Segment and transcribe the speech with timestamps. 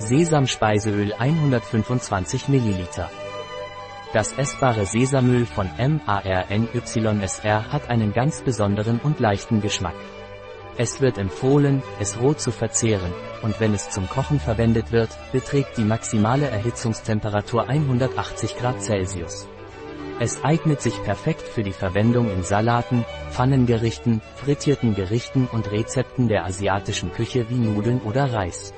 [0.00, 2.88] Sesamspeiseöl 125 ml.
[4.14, 9.94] Das essbare Sesamöl von MARNYSR hat einen ganz besonderen und leichten Geschmack.
[10.78, 13.12] Es wird empfohlen, es roh zu verzehren,
[13.42, 19.46] und wenn es zum Kochen verwendet wird, beträgt die maximale Erhitzungstemperatur 180 Grad Celsius.
[20.18, 26.46] Es eignet sich perfekt für die Verwendung in Salaten, Pfannengerichten, frittierten Gerichten und Rezepten der
[26.46, 28.72] asiatischen Küche wie Nudeln oder Reis.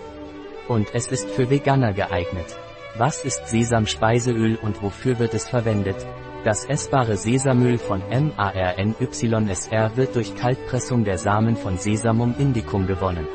[0.69, 2.57] Und es ist für Veganer geeignet.
[2.97, 5.97] Was ist Sesamspeiseöl und wofür wird es verwendet?
[6.45, 13.29] Das essbare Sesamöl von MARNYSR wird durch Kaltpressung der Samen von Sesamum indicum gewonnen.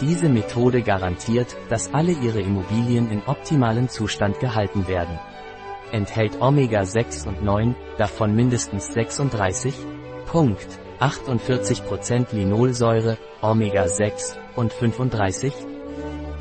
[0.00, 5.18] Diese Methode garantiert, dass alle Ihre Immobilien in optimalem Zustand gehalten werden.
[5.90, 9.74] Enthält Omega-6 und 9, davon mindestens 36?
[10.26, 10.66] Punkt.
[11.00, 15.52] 48% Linolsäure, Omega-6 und 35?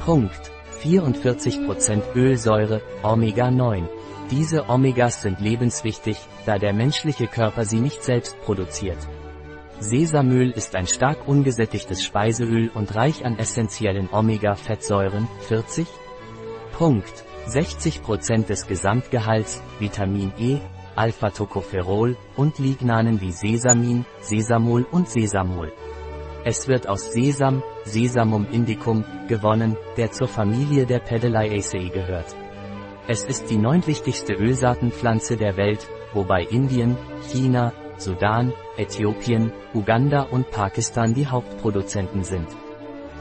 [0.07, 0.53] Punkt.
[0.85, 3.89] 44% Ölsäure, Omega-9.
[4.31, 8.99] Diese Omegas sind lebenswichtig, da der menschliche Körper sie nicht selbst produziert.
[9.81, 15.85] Sesamöl ist ein stark ungesättigtes Speiseöl und reich an essentiellen Omega-Fettsäuren, 40?
[16.71, 17.25] Punkt.
[17.49, 20.59] 60% des Gesamtgehalts, Vitamin E,
[20.95, 25.73] Alpha-Tocopherol und Lignanen wie Sesamin, Sesamol und Sesamol.
[26.49, 32.37] Es wird aus Sesam, Sesamum indicum, gewonnen, der zur Familie der Pedalaceae gehört.
[33.05, 36.95] Es ist die neuntwichtigste Ölsaatenpflanze der Welt, wobei Indien,
[37.29, 42.47] China, Sudan, Äthiopien, Uganda und Pakistan die Hauptproduzenten sind.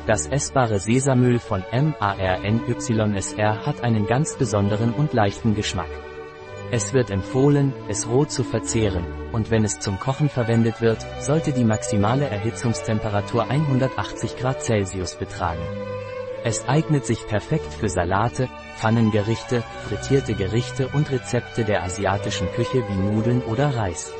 [0.06, 5.90] Das essbare Sesamöl von MARNYSR hat einen ganz besonderen und leichten Geschmack.
[6.72, 11.52] Es wird empfohlen, es roh zu verzehren, und wenn es zum Kochen verwendet wird, sollte
[11.52, 15.62] die maximale Erhitzungstemperatur 180 Grad Celsius betragen.
[16.42, 23.10] Es eignet sich perfekt für Salate, Pfannengerichte, frittierte Gerichte und Rezepte der asiatischen Küche wie
[23.12, 24.12] Nudeln oder Reis.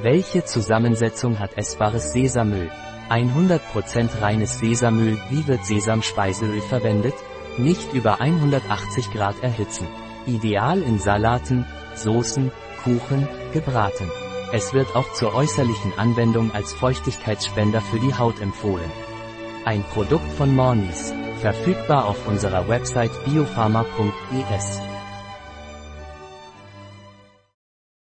[0.00, 2.70] Welche Zusammensetzung hat essbares Sesamöl?
[3.10, 7.14] 100% reines Sesamöl, wie wird Sesamspeiseöl verwendet?
[7.58, 9.86] Nicht über 180 Grad erhitzen.
[10.26, 11.64] Ideal in Salaten,
[11.96, 12.50] Soßen,
[12.84, 14.10] Kuchen, gebraten.
[14.52, 18.90] Es wird auch zur äußerlichen Anwendung als Feuchtigkeitsspender für die Haut empfohlen.
[19.64, 24.95] Ein Produkt von Mornis, verfügbar auf unserer Website biopharma.es.